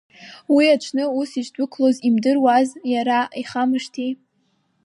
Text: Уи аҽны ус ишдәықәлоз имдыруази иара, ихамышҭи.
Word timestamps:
Уи 0.53 0.65
аҽны 0.75 1.03
ус 1.19 1.31
ишдәықәлоз 1.39 1.95
имдыруази 2.07 2.79
иара, 2.93 3.19
ихамышҭи. 3.41 4.11